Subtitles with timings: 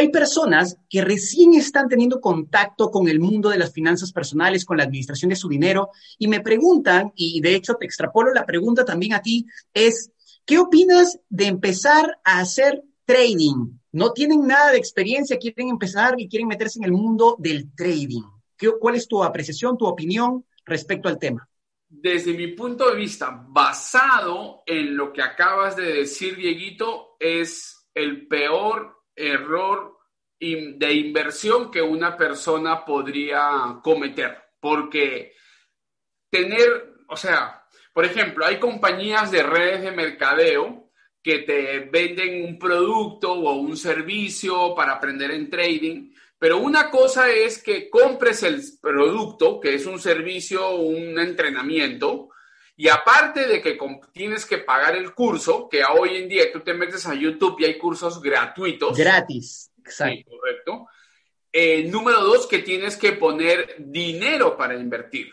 [0.00, 4.78] hay personas que recién están teniendo contacto con el mundo de las finanzas personales, con
[4.78, 8.84] la administración de su dinero, y me preguntan, y de hecho te extrapolo la pregunta
[8.84, 10.10] también a ti, es,
[10.46, 13.78] ¿qué opinas de empezar a hacer trading?
[13.92, 18.22] No tienen nada de experiencia, quieren empezar y quieren meterse en el mundo del trading.
[18.80, 21.46] ¿Cuál es tu apreciación, tu opinión respecto al tema?
[21.88, 28.26] Desde mi punto de vista, basado en lo que acabas de decir, Dieguito, es el
[28.28, 29.98] peor error
[30.38, 34.38] de inversión que una persona podría cometer.
[34.58, 35.34] Porque
[36.30, 40.90] tener, o sea, por ejemplo, hay compañías de redes de mercadeo
[41.22, 47.28] que te venden un producto o un servicio para aprender en trading, pero una cosa
[47.30, 52.30] es que compres el producto, que es un servicio, un entrenamiento,
[52.76, 53.78] y aparte de que
[54.12, 57.64] tienes que pagar el curso, que hoy en día tú te metes a YouTube y
[57.66, 58.96] hay cursos gratuitos.
[58.96, 60.30] Gratis, exacto.
[60.30, 60.86] correcto.
[61.52, 65.30] Eh, número dos, que tienes que poner dinero para invertir.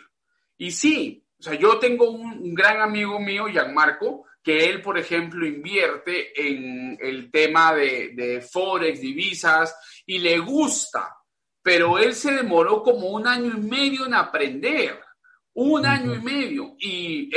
[0.58, 5.45] Y sí, o sea, yo tengo un, gran amigo mío, Gianmarco, que él, por ejemplo,
[5.45, 11.16] invierte en el tema de, de Forex, divisas, y le gusta,
[11.61, 15.00] pero él se demoró como un año y medio en aprender
[15.59, 16.75] un año y medio.
[16.80, 17.31] Y,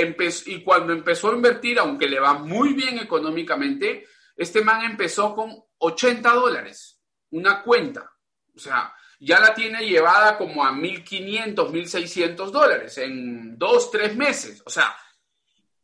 [0.47, 5.51] y cuando empezó a invertir, aunque le va muy bien económicamente, este man empezó con
[5.79, 8.13] 80 dólares, una cuenta.
[8.55, 14.63] O sea, ya la tiene llevada como a 1.500, 1.600 dólares en dos, tres meses.
[14.67, 14.95] O sea,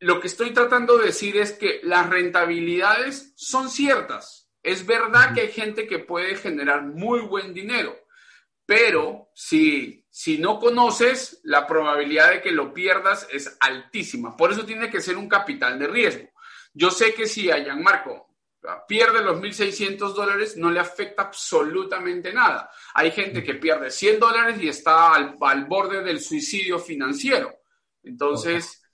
[0.01, 4.51] lo que estoy tratando de decir es que las rentabilidades son ciertas.
[4.63, 7.97] Es verdad que hay gente que puede generar muy buen dinero,
[8.67, 14.35] pero si si no conoces, la probabilidad de que lo pierdas es altísima.
[14.35, 16.31] Por eso tiene que ser un capital de riesgo.
[16.73, 18.35] Yo sé que si a Gianmarco
[18.89, 22.71] pierde los 1.600 dólares, no le afecta absolutamente nada.
[22.95, 27.55] Hay gente que pierde 100 dólares y está al, borde del suicidio financiero.
[28.03, 28.86] Entonces,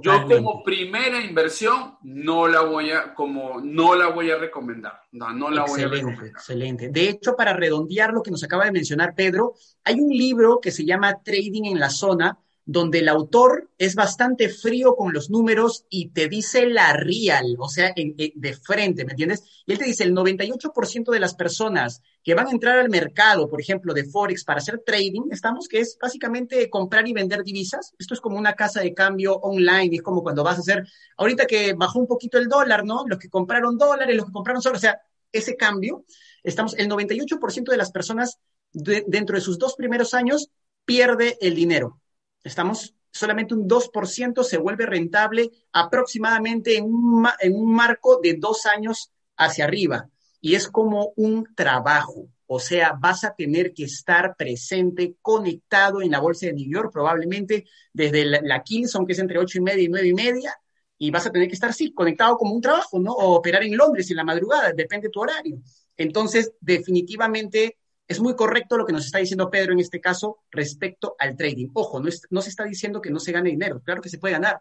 [0.00, 5.02] yo como primera inversión no la voy a, como, no la voy a recomendar.
[5.10, 6.26] No, no la voy a recomendar.
[6.26, 6.88] Excelente.
[6.88, 10.70] De hecho, para redondear lo que nos acaba de mencionar Pedro, hay un libro que
[10.70, 12.38] se llama Trading en la Zona,
[12.72, 17.68] donde el autor es bastante frío con los números y te dice la real, o
[17.68, 19.44] sea, de frente, ¿me entiendes?
[19.66, 23.50] Y él te dice, el 98% de las personas que van a entrar al mercado,
[23.50, 27.94] por ejemplo, de Forex para hacer trading, estamos, que es básicamente comprar y vender divisas.
[27.98, 31.46] Esto es como una casa de cambio online, es como cuando vas a hacer, ahorita
[31.46, 33.04] que bajó un poquito el dólar, ¿no?
[33.06, 35.00] Los que compraron dólares, los que compraron soles, o sea,
[35.30, 36.04] ese cambio,
[36.42, 38.38] estamos, el 98% de las personas
[38.72, 40.48] dentro de sus dos primeros años
[40.86, 42.01] pierde el dinero
[42.42, 48.66] Estamos, solamente un 2% se vuelve rentable aproximadamente en un, en un marco de dos
[48.66, 50.08] años hacia arriba.
[50.40, 52.28] Y es como un trabajo.
[52.46, 56.90] O sea, vas a tener que estar presente, conectado en la bolsa de New York,
[56.92, 60.54] probablemente desde la, la Kingston, que es entre ocho y media y nueve y media,
[60.98, 63.12] y vas a tener que estar, sí, conectado como un trabajo, ¿no?
[63.12, 65.60] O operar en Londres en la madrugada, depende de tu horario.
[65.96, 71.16] Entonces, definitivamente es muy correcto lo que nos está diciendo Pedro en este caso respecto
[71.18, 71.68] al trading.
[71.74, 74.60] Ojo, no, se está diciendo que no se gane dinero, claro que se puede ganar,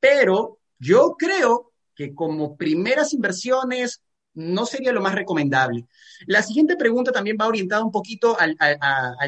[0.00, 4.02] pero yo creo que como primeras inversiones
[4.34, 5.86] no sería lo más recomendable.
[6.26, 8.56] La siguiente pregunta también va orientada un poquito al,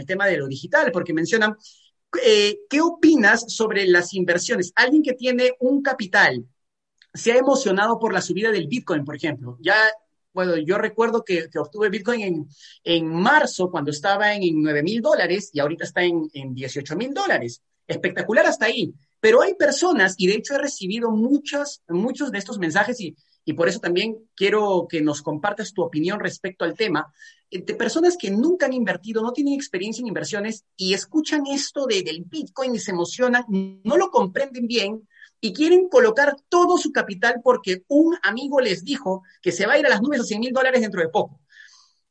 [0.06, 1.56] tema de lo digital, porque mencionan,
[2.24, 4.72] eh, ¿qué opinas sobre las inversiones?
[4.76, 6.46] Alguien que tiene un capital,
[7.12, 9.58] se ha emocionado por la subida del Bitcoin, por ejemplo.
[9.60, 9.76] Ya
[10.32, 12.48] bueno, yo recuerdo que, obtuve Bitcoin en,
[12.84, 16.96] en, marzo cuando estaba en, en 9 mil dólares y ahorita está en, en 18
[16.96, 17.62] mil dólares.
[17.86, 18.94] Espectacular hasta ahí.
[19.20, 23.52] Pero hay personas, y de hecho he recibido muchas, muchos de estos mensajes y, y
[23.52, 27.12] por eso también quiero que nos compartas tu opinión respecto al tema,
[27.50, 31.86] eh, de personas que nunca han invertido, no tienen experiencia en inversiones y escuchan esto
[31.86, 35.08] de, del Bitcoin y se emocionan, no lo comprenden bien
[35.40, 39.78] y quieren colocar todo su capital porque un amigo les dijo que se va a
[39.78, 41.40] ir a las nubes a 100 mil dólares dentro de poco.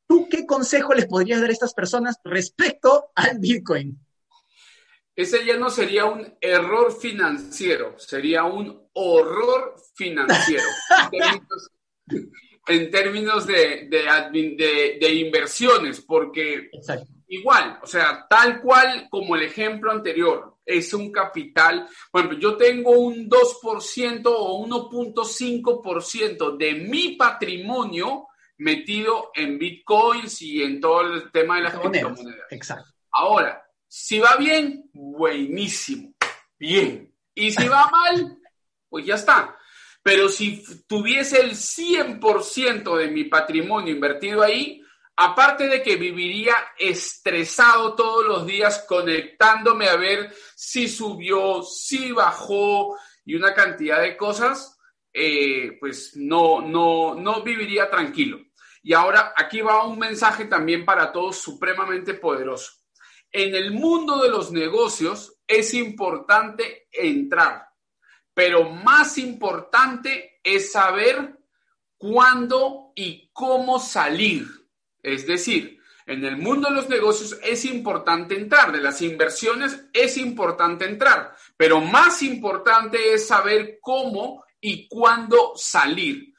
[0.07, 3.99] ¿Tú qué consejo les podrías dar a estas personas respecto al Bitcoin?
[5.15, 10.63] Ese ya no sería un error financiero, sería un horror financiero.
[12.67, 16.69] en términos, de, de, de, inversiones, porque
[17.29, 21.87] igual, o sea, tal cual como el ejemplo anterior, es un capital.
[22.11, 28.27] Bueno, yo tengo un 2% o 1.5% de mi patrimonio
[28.57, 32.51] metido en bitcoins y en todo el tema de las criptomonedas.
[32.51, 32.91] Exacto.
[33.11, 36.13] Ahora, si va bien, buenísimo,
[36.57, 37.13] bien.
[37.33, 38.37] Y si va mal,
[38.89, 39.55] pues ya está.
[40.03, 44.78] Pero si tuviese el 100% de mi patrimonio invertido ahí,
[45.21, 52.97] aparte de que viviría estresado todos los días conectándome a ver si subió, si bajó
[53.25, 54.79] y una cantidad de cosas,
[55.11, 58.39] eh, pues no, no, no viviría tranquilo.
[58.81, 62.71] Y ahora aquí va un mensaje también para todos supremamente poderoso.
[63.29, 67.67] En el mundo de los negocios es importante entrar,
[68.33, 71.37] pero más importante es saber
[71.97, 74.58] cuándo y cómo salir.
[75.01, 80.17] Es decir, en el mundo de los negocios es importante entrar, de las inversiones es
[80.17, 86.33] importante entrar, pero más importante es saber cómo y cuándo salir.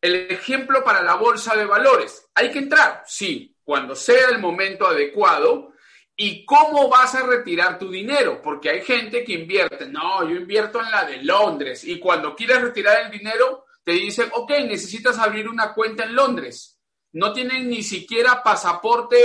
[0.00, 4.86] El ejemplo para la bolsa de valores, hay que entrar, sí, cuando sea el momento
[4.86, 5.72] adecuado.
[6.18, 8.40] ¿Y cómo vas a retirar tu dinero?
[8.40, 12.62] Porque hay gente que invierte, no, yo invierto en la de Londres y cuando quieres
[12.62, 16.75] retirar el dinero te dicen, ok, necesitas abrir una cuenta en Londres.
[17.16, 19.16] No tienen ni siquiera pasaporte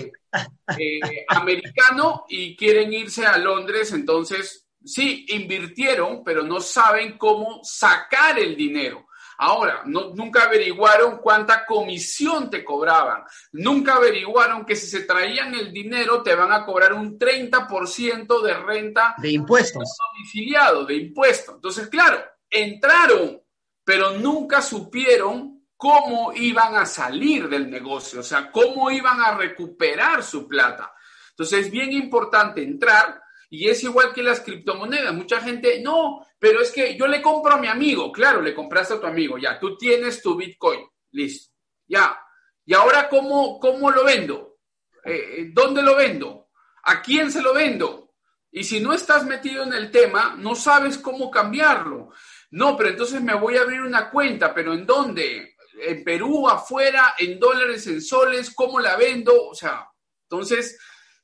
[0.00, 0.12] eh,
[1.28, 8.54] americano y quieren irse a Londres, entonces sí, invirtieron, pero no saben cómo sacar el
[8.54, 9.08] dinero.
[9.38, 13.24] Ahora, nunca averiguaron cuánta comisión te cobraban.
[13.54, 18.54] Nunca averiguaron que si se traían el dinero te van a cobrar un 30% de
[18.54, 19.16] renta.
[19.18, 19.82] De impuestos.
[20.12, 21.56] Domiciliado, de impuestos.
[21.56, 23.42] Entonces, claro, entraron,
[23.82, 30.22] pero nunca supieron cómo iban a salir del negocio, o sea, cómo iban a recuperar
[30.22, 30.92] su plata.
[31.30, 33.18] Entonces, es bien importante entrar
[33.48, 35.14] y es igual que las criptomonedas.
[35.14, 38.12] Mucha gente, no, pero es que yo le compro a mi amigo.
[38.12, 39.38] Claro, le compraste a tu amigo.
[39.38, 40.86] Ya, tú tienes tu Bitcoin.
[41.12, 41.54] Listo.
[41.88, 42.20] Ya.
[42.66, 44.58] ¿Y ahora cómo, cómo lo vendo?
[45.02, 46.50] Eh, eh, ¿Dónde lo vendo?
[46.82, 48.12] ¿A quién se lo vendo?
[48.52, 52.10] Y si no estás metido en el tema, no sabes cómo cambiarlo.
[52.50, 55.56] No, pero entonces me voy a abrir una cuenta, pero ¿en dónde?
[55.82, 58.52] ¿En Perú, afuera, en dólares, en soles?
[58.54, 59.48] ¿Cómo la vendo?
[59.48, 59.88] O sea,
[60.24, 60.78] entonces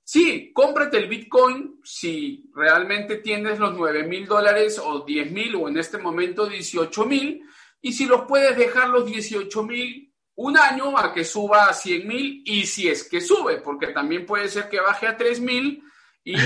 [0.08, 5.68] Sí, cómprate el Bitcoin si realmente tienes los 9 mil dólares o 10 mil o
[5.68, 7.42] en este momento 18 mil.
[7.82, 12.06] Y si los puedes dejar los 18 mil un año a que suba a 100
[12.06, 15.82] mil y si es que sube, porque también puede ser que baje a 3 mil
[16.22, 16.36] y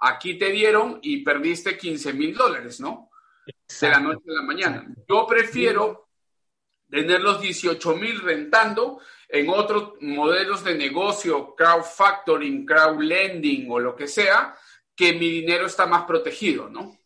[0.00, 3.08] aquí te dieron y perdiste 15 mil dólares, ¿no?
[3.46, 4.86] De la noche a la mañana.
[5.08, 6.07] Yo prefiero
[6.90, 14.08] tener los 18 mil rentando en otros modelos de negocio, crowdfactoring, crowdlending o lo que
[14.08, 14.56] sea,
[14.94, 16.98] que mi dinero está más protegido, ¿no?